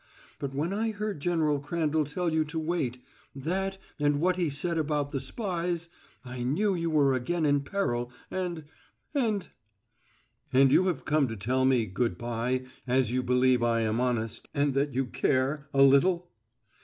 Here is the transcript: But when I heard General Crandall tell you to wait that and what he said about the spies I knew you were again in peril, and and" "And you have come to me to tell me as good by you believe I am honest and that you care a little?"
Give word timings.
But 0.39 0.55
when 0.55 0.73
I 0.73 0.89
heard 0.89 1.19
General 1.19 1.59
Crandall 1.59 2.05
tell 2.05 2.33
you 2.33 2.43
to 2.45 2.57
wait 2.57 2.97
that 3.35 3.77
and 3.99 4.19
what 4.19 4.35
he 4.35 4.49
said 4.49 4.79
about 4.79 5.11
the 5.11 5.19
spies 5.19 5.89
I 6.25 6.41
knew 6.41 6.73
you 6.73 6.89
were 6.89 7.13
again 7.13 7.45
in 7.45 7.59
peril, 7.61 8.11
and 8.31 8.63
and" 9.13 9.47
"And 10.53 10.71
you 10.71 10.87
have 10.87 11.05
come 11.05 11.27
to 11.27 11.33
me 11.35 11.37
to 11.37 11.45
tell 11.45 11.65
me 11.65 11.83
as 11.85 11.91
good 11.93 12.17
by 12.17 12.65
you 12.87 13.21
believe 13.21 13.61
I 13.61 13.81
am 13.81 14.01
honest 14.01 14.49
and 14.55 14.73
that 14.73 14.95
you 14.95 15.05
care 15.05 15.69
a 15.71 15.83
little?" 15.83 16.31